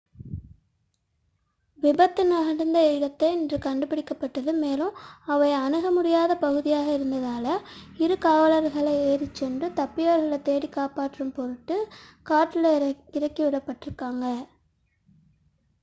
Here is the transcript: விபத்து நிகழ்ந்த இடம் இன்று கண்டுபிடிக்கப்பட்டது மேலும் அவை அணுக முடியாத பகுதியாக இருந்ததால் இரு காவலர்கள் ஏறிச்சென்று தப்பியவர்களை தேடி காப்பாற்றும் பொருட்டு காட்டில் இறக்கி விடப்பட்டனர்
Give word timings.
விபத்து 1.79 2.23
நிகழ்ந்த 2.23 2.79
இடம் 2.93 3.33
இன்று 3.33 3.57
கண்டுபிடிக்கப்பட்டது 3.57 4.51
மேலும் 4.53 4.97
அவை 5.25 5.49
அணுக 5.53 5.91
முடியாத 5.91 6.35
பகுதியாக 6.35 6.91
இருந்ததால் 6.91 7.51
இரு 7.97 8.17
காவலர்கள் 8.17 8.89
ஏறிச்சென்று 9.05 9.69
தப்பியவர்களை 9.73 10.41
தேடி 10.41 10.69
காப்பாற்றும் 10.69 11.33
பொருட்டு 11.33 11.77
காட்டில் 12.23 12.71
இறக்கி 13.13 13.43
விடப்பட்டனர் 13.43 14.43